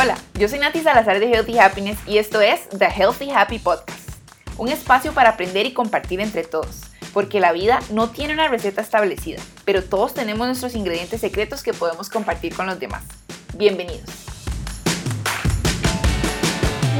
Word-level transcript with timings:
Hola, 0.00 0.16
yo 0.34 0.48
soy 0.48 0.60
Nati 0.60 0.78
Salazar 0.78 1.18
de 1.18 1.28
Healthy 1.28 1.58
Happiness 1.58 1.98
y 2.06 2.18
esto 2.18 2.40
es 2.40 2.68
The 2.68 2.86
Healthy 2.86 3.32
Happy 3.32 3.58
Podcast, 3.58 4.08
un 4.56 4.68
espacio 4.68 5.12
para 5.12 5.30
aprender 5.30 5.66
y 5.66 5.74
compartir 5.74 6.20
entre 6.20 6.44
todos, 6.44 6.82
porque 7.12 7.40
la 7.40 7.50
vida 7.50 7.80
no 7.90 8.08
tiene 8.08 8.32
una 8.32 8.46
receta 8.46 8.80
establecida, 8.80 9.42
pero 9.64 9.82
todos 9.82 10.14
tenemos 10.14 10.46
nuestros 10.46 10.76
ingredientes 10.76 11.20
secretos 11.20 11.64
que 11.64 11.74
podemos 11.74 12.10
compartir 12.10 12.54
con 12.54 12.66
los 12.66 12.78
demás. 12.78 13.02
Bienvenidos. 13.56 14.27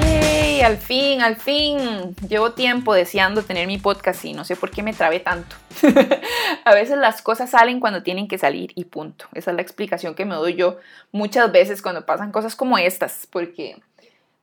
¡Yay! 0.01 0.61
Al 0.63 0.77
fin, 0.77 1.21
al 1.21 1.37
fin. 1.37 2.15
Llevo 2.29 2.53
tiempo 2.53 2.95
deseando 2.95 3.43
tener 3.43 3.67
mi 3.67 3.79
podcast 3.79 4.25
y 4.25 4.33
no 4.33 4.45
sé 4.45 4.57
por 4.57 4.71
qué 4.71 4.83
me 4.83 4.93
trabé 4.93 5.21
tanto. 5.21 5.57
a 6.65 6.75
veces 6.75 6.99
las 6.99 7.23
cosas 7.23 7.51
salen 7.51 7.81
cuando 7.81 8.03
tienen 8.03 8.29
que 8.29 8.39
salir 8.39 8.73
y 8.75 8.85
punto. 8.85 9.27
Esa 9.35 9.51
es 9.51 9.57
la 9.57 9.63
explicación 9.63 10.15
que 10.15 10.25
me 10.25 10.35
doy 10.35 10.55
yo 10.55 10.79
muchas 11.13 11.51
veces 11.53 11.83
cuando 11.83 12.07
pasan 12.07 12.33
cosas 12.33 12.57
como 12.57 12.79
estas, 12.79 13.27
porque 13.31 13.77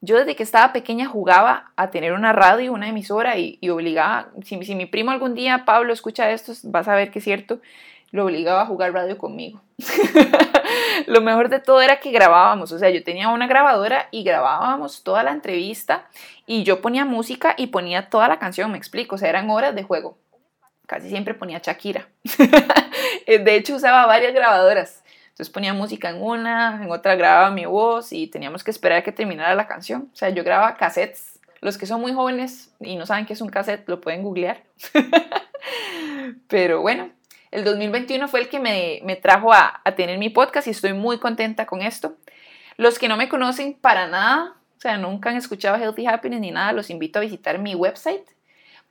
yo 0.01 0.17
desde 0.17 0.35
que 0.35 0.43
estaba 0.43 0.71
pequeña 0.73 1.07
jugaba 1.07 1.71
a 1.75 1.89
tener 1.89 2.13
una 2.13 2.31
radio, 2.31 2.73
una 2.73 2.89
emisora 2.89 3.37
y, 3.37 3.59
obligaba, 3.69 4.29
si, 4.43 4.63
si 4.63 4.75
mi 4.75 4.85
primo 4.85 5.11
algún 5.11 5.35
día, 5.35 5.65
Pablo, 5.65 5.93
escucha 5.93 6.29
esto, 6.31 6.53
vas 6.63 6.87
a 6.87 6.95
ver 6.95 7.11
que 7.11 7.19
es 7.19 7.25
cierto, 7.25 7.59
lo 8.11 8.25
obligaba 8.25 8.61
a 8.61 8.65
jugar 8.65 8.93
radio 8.93 9.17
conmigo. 9.17 9.61
lo 11.07 11.21
mejor 11.21 11.49
de 11.49 11.59
todo 11.59 11.81
era 11.81 11.99
que 11.99 12.11
grabábamos, 12.11 12.71
o 12.71 12.79
sea, 12.79 12.89
yo 12.89 13.03
tenía 13.03 13.29
una 13.29 13.47
grabadora 13.47 14.07
y 14.11 14.23
grabábamos 14.23 15.03
toda 15.03 15.23
la 15.23 15.31
entrevista 15.31 16.07
y 16.45 16.63
yo 16.63 16.81
ponía 16.81 17.05
música 17.05 17.55
y 17.57 17.67
ponía 17.67 18.09
toda 18.09 18.27
la 18.27 18.39
canción, 18.39 18.71
me 18.71 18.77
explico, 18.77 19.15
o 19.15 19.17
sea, 19.17 19.29
eran 19.29 19.49
horas 19.49 19.75
de 19.75 19.83
juego. 19.83 20.17
Casi 20.85 21.09
siempre 21.09 21.33
ponía 21.33 21.59
Shakira. 21.63 22.07
de 23.27 23.55
hecho, 23.55 23.75
usaba 23.75 24.05
varias 24.05 24.33
grabadoras. 24.33 25.03
Entonces 25.29 25.51
ponía 25.51 25.73
música 25.73 26.09
en 26.09 26.21
una, 26.21 26.79
en 26.81 26.89
otra 26.91 27.15
grababa 27.15 27.51
mi 27.51 27.65
voz 27.65 28.13
y 28.13 28.27
teníamos 28.27 28.63
que 28.63 28.71
esperar 28.71 28.99
a 28.99 29.03
que 29.03 29.11
terminara 29.11 29.53
la 29.55 29.67
canción. 29.67 30.09
O 30.13 30.15
sea, 30.15 30.29
yo 30.29 30.43
grababa 30.43 30.77
cassettes. 30.77 31.39
Los 31.59 31.77
que 31.77 31.87
son 31.87 31.99
muy 31.99 32.13
jóvenes 32.13 32.71
y 32.79 32.95
no 32.95 33.05
saben 33.05 33.25
qué 33.25 33.33
es 33.33 33.41
un 33.41 33.49
cassette, 33.49 33.87
lo 33.89 33.99
pueden 33.99 34.23
googlear. 34.23 34.63
Pero 36.47 36.81
bueno, 36.81 37.09
el 37.51 37.63
2021 37.63 38.27
fue 38.27 38.41
el 38.41 38.49
que 38.49 38.59
me, 38.59 39.15
trajo 39.17 39.53
a, 39.53 39.81
tener 39.95 40.17
mi 40.17 40.29
podcast 40.29 40.67
y 40.67 40.71
estoy 40.71 40.93
muy 40.93 41.19
contenta 41.19 41.65
con 41.65 41.81
esto. 41.81 42.15
Los 42.77 42.99
que 42.99 43.07
no 43.07 43.17
me 43.17 43.29
conocen 43.29 43.73
para 43.73 44.07
nada, 44.07 44.55
o 44.77 44.81
sea, 44.81 44.97
nunca 44.97 45.29
han 45.29 45.37
escuchado 45.37 45.77
Healthy 45.77 46.07
Happiness 46.07 46.41
ni 46.41 46.51
nada, 46.51 46.73
los 46.73 46.89
invito 46.89 47.19
a 47.19 47.21
visitar 47.21 47.59
mi 47.59 47.75
website. 47.75 48.27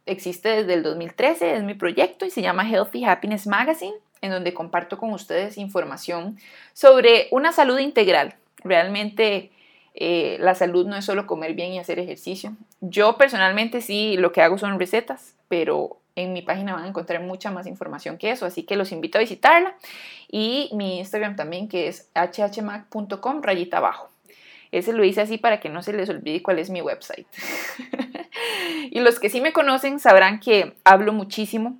Existe 0.06 0.48
desde 0.48 0.74
el 0.74 0.82
2013, 0.82 1.56
es 1.56 1.62
mi 1.62 1.74
proyecto 1.74 2.26
y 2.26 2.30
se 2.30 2.42
llama 2.42 2.68
Healthy 2.68 3.04
Happiness 3.04 3.46
Magazine, 3.46 3.94
en 4.20 4.30
donde 4.30 4.54
comparto 4.54 4.98
con 4.98 5.12
ustedes 5.12 5.58
información 5.58 6.38
sobre 6.72 7.28
una 7.30 7.52
salud 7.52 7.78
integral. 7.78 8.36
Realmente 8.62 9.50
eh, 9.94 10.38
la 10.40 10.54
salud 10.54 10.86
no 10.86 10.96
es 10.96 11.04
solo 11.04 11.26
comer 11.26 11.54
bien 11.54 11.72
y 11.72 11.78
hacer 11.78 11.98
ejercicio. 11.98 12.56
Yo 12.80 13.16
personalmente 13.16 13.80
sí, 13.80 14.16
lo 14.16 14.32
que 14.32 14.42
hago 14.42 14.58
son 14.58 14.78
recetas, 14.78 15.34
pero 15.48 15.98
en 16.16 16.32
mi 16.32 16.42
página 16.42 16.74
van 16.74 16.84
a 16.84 16.88
encontrar 16.88 17.22
mucha 17.22 17.50
más 17.50 17.66
información 17.66 18.18
que 18.18 18.30
eso, 18.30 18.46
así 18.46 18.62
que 18.62 18.76
los 18.76 18.92
invito 18.92 19.18
a 19.18 19.20
visitarla. 19.20 19.74
Y 20.30 20.70
mi 20.72 20.98
Instagram 20.98 21.36
también, 21.36 21.68
que 21.68 21.88
es 21.88 22.10
hhmac.com, 22.14 23.42
rayita 23.42 23.78
abajo. 23.78 24.10
Ese 24.70 24.92
lo 24.92 25.04
hice 25.04 25.20
así 25.20 25.38
para 25.38 25.60
que 25.60 25.68
no 25.68 25.82
se 25.82 25.92
les 25.92 26.08
olvide 26.08 26.42
cuál 26.42 26.58
es 26.58 26.70
mi 26.70 26.82
website. 26.82 27.26
y 28.90 29.00
los 29.00 29.20
que 29.20 29.30
sí 29.30 29.40
me 29.40 29.52
conocen 29.52 30.00
sabrán 30.00 30.40
que 30.40 30.74
hablo 30.84 31.12
muchísimo. 31.12 31.78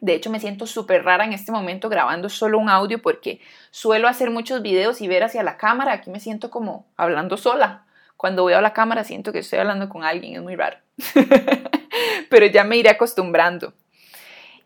De 0.00 0.14
hecho, 0.14 0.30
me 0.30 0.40
siento 0.40 0.66
súper 0.66 1.04
rara 1.04 1.24
en 1.24 1.32
este 1.32 1.52
momento 1.52 1.88
grabando 1.88 2.28
solo 2.28 2.58
un 2.58 2.68
audio 2.68 3.00
porque 3.00 3.40
suelo 3.70 4.08
hacer 4.08 4.30
muchos 4.30 4.62
videos 4.62 5.00
y 5.00 5.08
ver 5.08 5.22
hacia 5.22 5.42
la 5.42 5.56
cámara. 5.56 5.92
Aquí 5.92 6.10
me 6.10 6.20
siento 6.20 6.50
como 6.50 6.86
hablando 6.96 7.36
sola. 7.36 7.84
Cuando 8.16 8.44
veo 8.44 8.58
a 8.58 8.62
la 8.62 8.72
cámara 8.72 9.04
siento 9.04 9.32
que 9.32 9.38
estoy 9.38 9.60
hablando 9.60 9.88
con 9.88 10.04
alguien, 10.04 10.34
es 10.34 10.42
muy 10.42 10.56
raro. 10.56 10.78
pero 12.30 12.46
ya 12.46 12.64
me 12.64 12.76
iré 12.76 12.90
acostumbrando. 12.90 13.72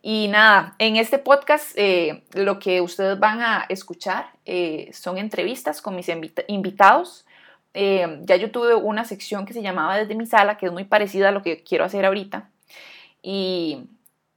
Y 0.03 0.29
nada, 0.29 0.77
en 0.79 0.97
este 0.97 1.19
podcast 1.19 1.73
eh, 1.77 2.23
lo 2.33 2.59
que 2.59 2.81
ustedes 2.81 3.19
van 3.19 3.41
a 3.41 3.67
escuchar 3.69 4.31
eh, 4.45 4.91
son 4.93 5.19
entrevistas 5.19 5.83
con 5.83 5.97
mis 5.97 6.09
invitados. 6.47 7.27
Eh, 7.75 8.21
ya 8.23 8.37
yo 8.37 8.51
tuve 8.51 8.75
una 8.75 9.05
sección 9.05 9.45
que 9.45 9.53
se 9.53 9.63
llamaba 9.63 9.99
Desde 9.99 10.15
mi 10.15 10.25
sala, 10.25 10.57
que 10.57 10.67
es 10.67 10.73
muy 10.73 10.85
parecida 10.85 11.29
a 11.29 11.33
lo 11.33 11.43
que 11.43 11.63
quiero 11.63 11.85
hacer 11.85 12.05
ahorita. 12.05 12.49
Y, 13.23 13.89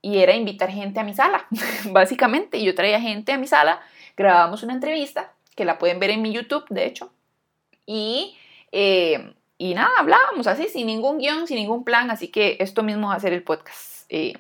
y 0.02 0.18
era 0.18 0.34
invitar 0.34 0.72
gente 0.72 1.00
a 1.00 1.04
mi 1.04 1.14
sala, 1.14 1.46
básicamente. 1.92 2.62
Yo 2.64 2.74
traía 2.74 3.00
gente 3.00 3.32
a 3.32 3.38
mi 3.38 3.48
sala, 3.48 3.82
grabamos 4.18 4.64
una 4.64 4.74
entrevista, 4.74 5.32
que 5.56 5.64
la 5.64 5.78
pueden 5.78 6.00
ver 6.00 6.10
en 6.10 6.24
mi 6.24 6.34
YouTube, 6.34 6.66
de 6.70 6.86
hecho. 6.86 7.14
Y 7.86 8.36
y 9.62 9.76
nada, 9.76 9.92
hablábamos 10.00 10.48
así, 10.48 10.68
sin 10.70 10.88
ningún 10.88 11.20
guion, 11.20 11.46
sin 11.46 11.58
ningún 11.58 11.84
plan, 11.84 12.10
así 12.10 12.30
que 12.30 12.58
esto 12.60 12.82
mismo 12.82 13.10
va 13.10 13.14
a 13.14 13.20
ser 13.20 13.32
el 13.32 13.44
podcast. 13.44 14.06
Eh, 14.10 14.34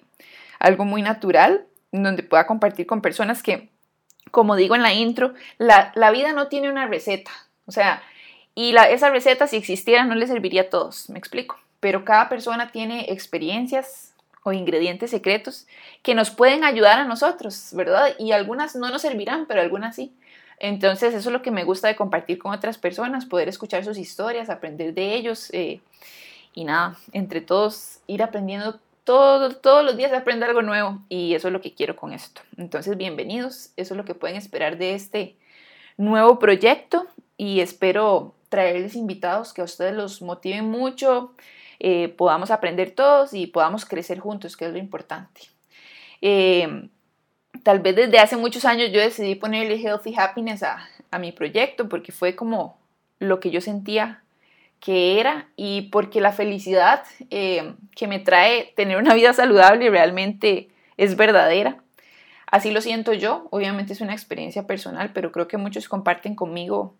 algo 0.57 0.83
muy 0.83 1.03
natural, 1.03 1.67
donde 1.91 2.23
pueda 2.23 2.47
compartir 2.47 2.87
con 2.87 3.03
personas 3.03 3.43
que, 3.43 3.69
como 4.31 4.55
digo 4.55 4.73
en 4.73 4.81
la 4.81 4.95
intro, 4.95 5.35
la, 5.59 5.91
vida 6.09 6.33
no 6.33 6.47
tiene 6.47 6.71
una 6.71 6.87
receta. 6.87 7.29
O 7.67 7.71
sea, 7.71 8.01
y 8.55 8.75
esa 8.75 9.11
receta, 9.11 9.45
si 9.45 9.57
existiera, 9.57 10.05
no 10.05 10.15
le 10.15 10.25
serviría 10.25 10.63
a 10.63 10.69
todos, 10.71 11.07
me 11.11 11.19
explico. 11.19 11.59
Pero 11.79 12.03
cada 12.03 12.27
persona 12.27 12.71
tiene 12.71 13.05
experiencias 13.11 14.15
o 14.41 14.53
ingredientes 14.53 15.11
secretos 15.11 15.67
que 16.01 16.15
nos 16.15 16.31
pueden 16.31 16.63
ayudar 16.63 16.99
a 16.99 17.05
nosotros, 17.05 17.69
¿verdad? 17.73 18.15
Y 18.17 18.31
algunas 18.31 18.75
no 18.75 18.89
nos 18.89 19.03
servirán, 19.03 19.45
pero 19.45 19.61
algunas 19.61 19.95
sí. 19.95 20.15
Entonces, 20.63 21.15
eso 21.15 21.29
es 21.29 21.33
lo 21.33 21.41
que 21.41 21.49
me 21.49 21.63
gusta 21.63 21.87
de 21.87 21.95
compartir 21.95 22.37
con 22.37 22.53
otras 22.53 22.77
personas, 22.77 23.25
poder 23.25 23.49
escuchar 23.49 23.83
sus 23.83 23.97
historias, 23.97 24.47
aprender 24.47 24.93
de 24.93 25.15
ellos 25.15 25.49
eh, 25.53 25.81
y 26.53 26.65
nada, 26.65 26.99
entre 27.13 27.41
todos 27.41 28.01
ir 28.05 28.21
aprendiendo 28.21 28.79
todo, 29.03 29.49
todos 29.55 29.83
los 29.83 29.97
días 29.97 30.13
aprender 30.13 30.49
algo 30.49 30.61
nuevo 30.61 30.99
y 31.09 31.33
eso 31.33 31.47
es 31.47 31.51
lo 31.51 31.61
que 31.61 31.73
quiero 31.73 31.95
con 31.95 32.13
esto. 32.13 32.41
Entonces, 32.57 32.95
bienvenidos, 32.95 33.71
eso 33.75 33.95
es 33.95 33.97
lo 33.97 34.05
que 34.05 34.13
pueden 34.13 34.37
esperar 34.37 34.77
de 34.77 34.93
este 34.93 35.35
nuevo 35.97 36.37
proyecto 36.37 37.07
y 37.37 37.61
espero 37.61 38.35
traerles 38.49 38.95
invitados 38.95 39.53
que 39.53 39.61
a 39.61 39.63
ustedes 39.63 39.95
los 39.95 40.21
motiven 40.21 40.69
mucho, 40.69 41.33
eh, 41.79 42.09
podamos 42.09 42.51
aprender 42.51 42.91
todos 42.91 43.33
y 43.33 43.47
podamos 43.47 43.83
crecer 43.83 44.19
juntos, 44.19 44.55
que 44.55 44.65
es 44.65 44.71
lo 44.71 44.77
importante. 44.77 45.41
Eh, 46.21 46.87
tal 47.63 47.79
vez 47.79 47.95
desde 47.95 48.19
hace 48.19 48.37
muchos 48.37 48.65
años 48.65 48.91
yo 48.91 48.99
decidí 48.99 49.35
ponerle 49.35 49.75
Healthy 49.75 50.15
Happiness 50.17 50.63
a, 50.63 50.87
mi 51.19 51.33
proyecto 51.33 51.89
porque 51.89 52.13
fue 52.13 52.37
como 52.37 52.77
lo 53.19 53.41
que 53.41 53.51
yo 53.51 53.59
sentía 53.59 54.23
que 54.79 55.19
era 55.19 55.49
y 55.57 55.89
porque 55.91 56.21
la 56.21 56.31
felicidad 56.31 57.03
eh, 57.29 57.75
que 57.97 58.07
me 58.07 58.19
trae 58.19 58.71
tener 58.77 58.97
una 58.97 59.13
vida 59.13 59.33
saludable 59.33 59.89
realmente 59.89 60.69
es 60.95 61.17
verdadera. 61.17 61.83
Así 62.47 62.71
lo 62.71 62.79
siento 62.79 63.11
yo, 63.11 63.47
obviamente 63.51 63.91
es 63.91 63.99
una 63.99 64.13
experiencia 64.13 64.67
personal, 64.67 65.11
pero 65.13 65.33
creo 65.33 65.49
que 65.49 65.57
muchos 65.57 65.89
comparten 65.89 66.35
conmigo 66.35 66.95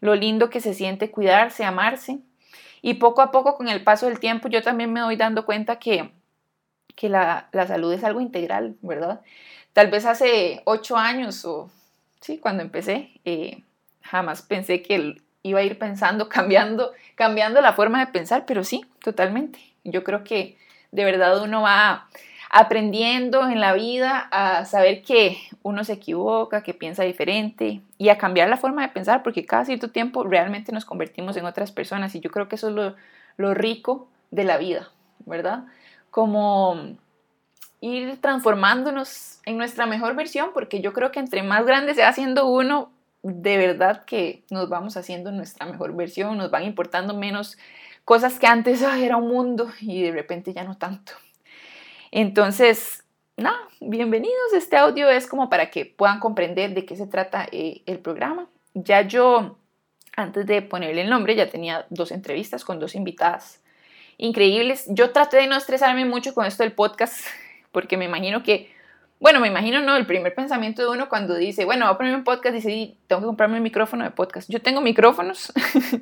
lo 0.00 0.14
lindo 0.14 0.50
que 0.50 0.60
se 0.60 0.74
siente 0.74 1.10
cuidarse, 1.10 1.64
amarse. 1.64 2.18
Y 2.82 2.94
poco 2.94 3.22
a 3.22 3.30
poco, 3.30 3.56
con 3.56 3.68
el 3.68 3.82
paso 3.82 4.06
del 4.06 4.20
tiempo, 4.20 4.48
yo 4.48 4.62
también 4.62 4.92
me 4.92 5.00
doy 5.00 5.16
dando 5.16 5.46
cuenta 5.46 5.78
que, 5.78 6.10
que 6.94 7.08
la, 7.08 7.48
la 7.52 7.66
salud 7.66 7.92
es 7.92 8.04
algo 8.04 8.20
integral, 8.20 8.76
¿verdad? 8.82 9.22
Tal 9.74 9.90
vez 9.90 10.06
hace 10.06 10.62
ocho 10.64 10.96
años 10.96 11.44
o 11.44 11.68
sí, 12.20 12.38
cuando 12.38 12.62
empecé, 12.62 13.10
eh, 13.24 13.64
jamás 14.02 14.40
pensé 14.40 14.82
que 14.82 15.16
iba 15.42 15.58
a 15.58 15.64
ir 15.64 15.78
pensando, 15.78 16.28
cambiando, 16.30 16.92
cambiando 17.16 17.60
la 17.60 17.72
forma 17.74 17.98
de 17.98 18.12
pensar, 18.12 18.46
pero 18.46 18.62
sí, 18.62 18.86
totalmente. 19.02 19.58
Yo 19.82 20.04
creo 20.04 20.22
que 20.22 20.56
de 20.92 21.04
verdad 21.04 21.42
uno 21.42 21.62
va 21.62 22.08
aprendiendo 22.50 23.48
en 23.48 23.60
la 23.60 23.72
vida 23.72 24.28
a 24.30 24.64
saber 24.64 25.02
que 25.02 25.38
uno 25.62 25.82
se 25.82 25.94
equivoca, 25.94 26.62
que 26.62 26.72
piensa 26.72 27.02
diferente 27.02 27.80
y 27.98 28.10
a 28.10 28.16
cambiar 28.16 28.48
la 28.48 28.56
forma 28.56 28.82
de 28.82 28.92
pensar, 28.92 29.24
porque 29.24 29.44
cada 29.44 29.64
cierto 29.64 29.90
tiempo 29.90 30.22
realmente 30.22 30.70
nos 30.70 30.84
convertimos 30.84 31.36
en 31.36 31.46
otras 31.46 31.72
personas 31.72 32.14
y 32.14 32.20
yo 32.20 32.30
creo 32.30 32.48
que 32.48 32.54
eso 32.54 32.68
es 32.68 32.74
lo, 32.74 32.94
lo 33.38 33.54
rico 33.54 34.06
de 34.30 34.44
la 34.44 34.56
vida, 34.56 34.88
¿verdad? 35.26 35.64
Como 36.12 36.96
ir 37.84 38.18
transformándonos 38.20 39.40
en 39.44 39.58
nuestra 39.58 39.84
mejor 39.84 40.16
versión, 40.16 40.50
porque 40.54 40.80
yo 40.80 40.94
creo 40.94 41.12
que 41.12 41.20
entre 41.20 41.42
más 41.42 41.66
grande 41.66 41.94
se 41.94 42.00
va 42.00 42.08
haciendo 42.08 42.48
uno, 42.48 42.90
de 43.22 43.58
verdad 43.58 44.04
que 44.06 44.42
nos 44.50 44.70
vamos 44.70 44.96
haciendo 44.96 45.30
nuestra 45.32 45.66
mejor 45.66 45.94
versión, 45.94 46.38
nos 46.38 46.50
van 46.50 46.64
importando 46.64 47.14
menos 47.14 47.58
cosas 48.04 48.38
que 48.38 48.46
antes 48.46 48.80
era 48.80 49.18
un 49.18 49.28
mundo 49.28 49.70
y 49.80 50.02
de 50.02 50.12
repente 50.12 50.54
ya 50.54 50.64
no 50.64 50.78
tanto. 50.78 51.12
Entonces, 52.10 53.04
nada, 53.36 53.58
bienvenidos. 53.80 54.54
Este 54.54 54.78
audio 54.78 55.10
es 55.10 55.26
como 55.26 55.50
para 55.50 55.70
que 55.70 55.84
puedan 55.84 56.20
comprender 56.20 56.72
de 56.72 56.86
qué 56.86 56.96
se 56.96 57.06
trata 57.06 57.46
eh, 57.52 57.82
el 57.84 57.98
programa. 57.98 58.48
Ya 58.72 59.02
yo, 59.02 59.58
antes 60.16 60.46
de 60.46 60.62
ponerle 60.62 61.02
el 61.02 61.10
nombre, 61.10 61.34
ya 61.34 61.50
tenía 61.50 61.86
dos 61.90 62.12
entrevistas 62.12 62.64
con 62.64 62.78
dos 62.78 62.94
invitadas 62.94 63.60
increíbles. 64.16 64.86
Yo 64.88 65.10
traté 65.10 65.36
de 65.38 65.48
no 65.48 65.56
estresarme 65.56 66.06
mucho 66.06 66.32
con 66.32 66.46
esto 66.46 66.62
del 66.62 66.72
podcast 66.72 67.20
porque 67.74 67.98
me 67.98 68.06
imagino 68.06 68.42
que 68.42 68.72
bueno, 69.20 69.40
me 69.40 69.48
imagino, 69.48 69.80
¿no? 69.80 69.96
El 69.96 70.06
primer 70.06 70.34
pensamiento 70.34 70.82
de 70.82 70.88
uno 70.88 71.08
cuando 71.08 71.34
dice, 71.34 71.64
bueno, 71.64 71.86
voy 71.86 71.94
a 71.94 71.96
poner 71.96 72.14
un 72.14 72.24
podcast, 72.24 72.54
dice, 72.54 72.98
tengo 73.06 73.22
que 73.22 73.26
comprarme 73.26 73.56
un 73.56 73.62
micrófono 73.62 74.04
de 74.04 74.10
podcast. 74.10 74.50
Yo 74.50 74.60
tengo 74.60 74.82
micrófonos, 74.82 75.50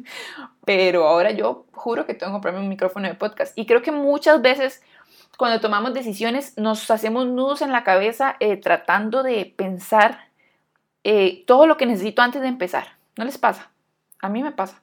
pero 0.64 1.06
ahora 1.06 1.30
yo 1.30 1.66
juro 1.72 2.04
que 2.04 2.14
tengo 2.14 2.30
que 2.30 2.34
comprarme 2.34 2.60
un 2.60 2.68
micrófono 2.68 3.06
de 3.06 3.14
podcast. 3.14 3.56
Y 3.56 3.66
creo 3.66 3.82
que 3.82 3.92
muchas 3.92 4.42
veces 4.42 4.82
cuando 5.38 5.60
tomamos 5.60 5.94
decisiones 5.94 6.58
nos 6.58 6.90
hacemos 6.90 7.26
nudos 7.26 7.62
en 7.62 7.70
la 7.70 7.84
cabeza 7.84 8.36
eh, 8.40 8.56
tratando 8.56 9.22
de 9.22 9.54
pensar 9.56 10.28
eh, 11.04 11.44
todo 11.46 11.66
lo 11.66 11.76
que 11.76 11.86
necesito 11.86 12.22
antes 12.22 12.42
de 12.42 12.48
empezar. 12.48 12.96
¿No 13.16 13.24
les 13.24 13.38
pasa? 13.38 13.70
A 14.20 14.28
mí 14.30 14.42
me 14.42 14.52
pasa. 14.52 14.82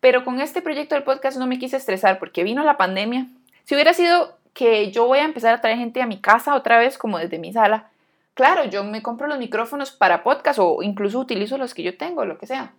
Pero 0.00 0.24
con 0.24 0.40
este 0.40 0.60
proyecto 0.60 0.94
del 0.94 1.04
podcast 1.04 1.38
no 1.38 1.46
me 1.46 1.58
quise 1.58 1.76
estresar 1.76 2.18
porque 2.18 2.44
vino 2.44 2.62
la 2.62 2.76
pandemia. 2.76 3.26
Si 3.64 3.74
hubiera 3.74 3.92
sido 3.92 4.37
que 4.58 4.90
yo 4.90 5.06
voy 5.06 5.20
a 5.20 5.24
empezar 5.24 5.54
a 5.54 5.60
traer 5.60 5.78
gente 5.78 6.02
a 6.02 6.06
mi 6.06 6.20
casa 6.20 6.56
otra 6.56 6.80
vez, 6.80 6.98
como 6.98 7.16
desde 7.18 7.38
mi 7.38 7.52
sala. 7.52 7.90
Claro, 8.34 8.64
yo 8.64 8.82
me 8.82 9.02
compro 9.02 9.28
los 9.28 9.38
micrófonos 9.38 9.92
para 9.92 10.24
podcast 10.24 10.58
o 10.58 10.82
incluso 10.82 11.20
utilizo 11.20 11.58
los 11.58 11.74
que 11.74 11.84
yo 11.84 11.96
tengo, 11.96 12.24
lo 12.24 12.38
que 12.38 12.48
sea. 12.48 12.74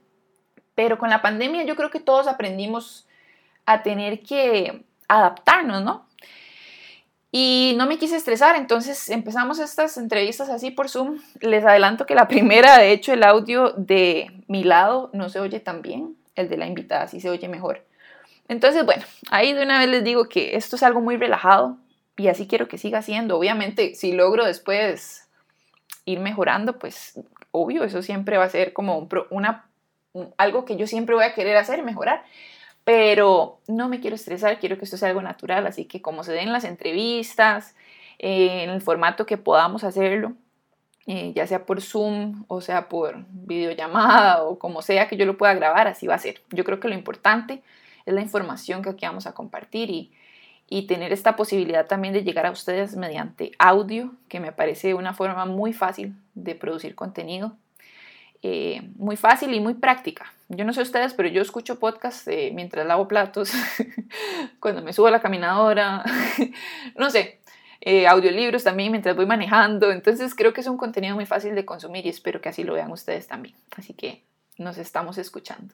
Pero 0.76 0.98
con 0.98 1.10
la 1.10 1.22
pandemia 1.22 1.64
yo 1.64 1.78
creo 1.78 1.90
que 1.90 2.02
todos 2.02 2.28
aprendimos 2.28 3.08
a 3.66 3.82
tener 3.82 4.20
que 4.20 4.84
adaptarnos, 5.08 5.82
¿no? 5.82 6.06
Y 7.32 7.76
no 7.78 7.86
me 7.86 7.98
quise 7.98 8.18
estresar, 8.18 8.58
entonces 8.58 9.10
empezamos 9.10 9.60
estas 9.60 9.96
entrevistas 9.96 10.50
así 10.50 10.72
por 10.72 10.90
Zoom. 10.90 11.22
Les 11.40 11.64
adelanto 11.64 12.06
que 12.06 12.14
la 12.14 12.28
primera, 12.28 12.78
de 12.78 12.92
hecho, 12.92 13.14
el 13.14 13.24
audio 13.24 13.72
de 13.78 14.44
mi 14.48 14.66
lado 14.66 15.12
no 15.14 15.30
se 15.30 15.40
oye 15.40 15.62
tan 15.62 15.82
bien, 15.82 16.18
el 16.36 16.50
de 16.50 16.58
la 16.58 16.68
invitada 16.68 17.08
sí 17.08 17.22
se 17.22 17.30
oye 17.30 17.48
mejor. 17.48 17.86
Entonces, 18.50 18.84
bueno, 18.84 19.04
ahí 19.30 19.54
de 19.54 19.64
una 19.64 19.80
vez 19.80 19.88
les 19.88 20.04
digo 20.04 20.28
que 20.28 20.56
esto 20.58 20.76
es 20.76 20.84
algo 20.84 21.02
muy 21.02 21.16
relajado 21.18 21.78
y 22.18 22.28
así 22.28 22.48
quiero 22.48 22.68
que 22.68 22.80
siga 22.80 23.04
siendo. 23.04 23.38
Obviamente, 23.38 23.94
si 23.94 24.12
logro 24.12 24.44
después 24.44 25.30
ir 26.04 26.20
mejorando, 26.20 26.80
pues 26.80 27.20
obvio, 27.52 27.84
eso 27.84 28.02
siempre 28.02 28.38
va 28.38 28.46
a 28.46 28.50
ser 28.50 28.74
como 28.74 29.08
una, 29.30 29.70
algo 30.38 30.66
que 30.66 30.76
yo 30.76 30.88
siempre 30.88 31.14
voy 31.14 31.26
a 31.26 31.36
querer 31.36 31.58
hacer, 31.58 31.84
mejorar. 31.84 32.24
Pero 32.84 33.60
no 33.68 33.88
me 33.88 34.00
quiero 34.00 34.16
estresar, 34.16 34.60
quiero 34.60 34.80
que 34.80 34.86
esto 34.86 34.98
sea 34.98 35.10
algo 35.10 35.22
natural, 35.22 35.68
así 35.68 35.86
que 35.86 36.02
como 36.02 36.24
se 36.24 36.34
den 36.34 36.52
las 36.52 36.64
entrevistas, 36.64 37.76
eh, 38.18 38.64
en 38.64 38.72
el 38.72 38.82
formato 38.82 39.28
que 39.28 39.38
podamos 39.38 39.84
hacerlo, 39.84 40.34
eh, 41.06 41.34
ya 41.36 41.46
sea 41.46 41.66
por 41.66 41.82
Zoom 41.82 42.46
o 42.48 42.62
sea 42.62 42.90
por 42.90 43.26
videollamada 43.30 44.44
o 44.44 44.60
como 44.60 44.82
sea 44.82 45.08
que 45.08 45.18
yo 45.18 45.26
lo 45.26 45.38
pueda 45.38 45.54
grabar, 45.54 45.88
así 45.88 46.08
va 46.08 46.16
a 46.16 46.20
ser. 46.20 46.42
Yo 46.50 46.64
creo 46.64 46.80
que 46.80 46.88
lo 46.88 46.96
importante 46.96 47.62
es 48.06 48.14
la 48.14 48.22
información 48.22 48.82
que 48.82 48.90
aquí 48.90 49.06
vamos 49.06 49.28
a 49.28 49.34
compartir 49.34 49.90
y, 49.90 50.12
tener 50.88 51.12
esta 51.12 51.36
posibilidad 51.36 51.88
también 51.88 52.14
de 52.14 52.24
llegar 52.24 52.46
a 52.46 52.52
ustedes 52.52 52.96
mediante 52.96 53.52
audio, 53.58 54.14
que 54.28 54.40
me 54.40 54.52
parece 54.52 54.94
una 54.94 55.14
forma 55.16 55.46
muy 55.46 55.74
fácil 55.74 56.14
de 56.36 56.54
producir 56.54 56.94
contenido, 56.94 57.58
eh, 58.44 58.82
muy 58.96 59.18
fácil 59.18 59.54
y 59.54 59.60
muy 59.60 59.74
práctica. 59.74 60.32
Yo 60.48 60.66
no 60.66 60.74
sé 60.74 60.82
ustedes, 60.82 61.16
pero 61.16 61.28
yo 61.28 61.42
escucho 61.42 61.80
podcasts 61.80 62.28
eh, 62.28 62.52
mientras 62.54 62.86
lavo 62.86 63.08
platos, 63.08 63.52
cuando 64.60 64.84
me 64.84 64.94
subo 64.94 65.08
a 65.08 65.12
la 65.12 65.22
caminadora, 65.22 66.04
no 66.96 67.10
sé, 67.10 67.40
eh, 67.82 68.08
audiolibros 68.08 68.64
también 68.64 68.92
mientras 68.92 69.16
voy 69.16 69.26
manejando. 69.26 69.92
Entonces 69.92 70.36
creo 70.36 70.54
que 70.54 70.62
es 70.62 70.68
un 70.68 70.78
contenido 70.78 71.16
muy 71.16 71.26
fácil 71.26 71.56
de 71.56 71.66
consumir 71.66 72.06
y 72.06 72.10
espero 72.10 72.42
que 72.42 72.50
así 72.50 72.64
lo 72.64 72.74
vean 72.74 72.92
ustedes 72.92 73.28
también. 73.28 73.56
Así 73.76 73.94
que 73.94 74.24
nos 74.58 74.78
estamos 74.78 75.18
escuchando. 75.18 75.74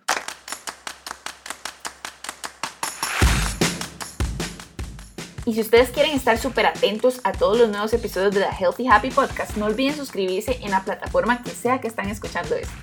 Y 5.45 5.53
si 5.53 5.61
ustedes 5.61 5.91
quieren 5.91 6.15
estar 6.15 6.39
súper 6.39 6.65
atentos 6.65 7.21
a 7.23 7.31
todos 7.31 7.59
los 7.59 7.69
nuevos 7.69 7.93
episodios 7.93 8.33
de 8.33 8.39
la 8.39 8.51
Healthy 8.51 8.87
Happy 8.87 9.11
Podcast, 9.11 9.55
no 9.57 9.65
olviden 9.65 9.95
suscribirse 9.95 10.57
en 10.61 10.71
la 10.71 10.83
plataforma 10.83 11.43
que 11.43 11.51
sea 11.51 11.79
que 11.79 11.87
están 11.87 12.09
escuchando 12.09 12.55
esto. 12.55 12.73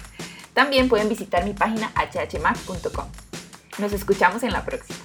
También 0.55 0.88
pueden 0.88 1.09
visitar 1.09 1.44
mi 1.44 1.55
página 1.55 1.93
hhmac.com. 1.97 3.06
Nos 3.79 3.93
escuchamos 3.93 4.44
en 4.44 4.53
la 4.53 4.64
próxima. 4.64 5.01